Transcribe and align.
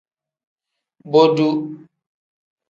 Boduu. 1.11 1.53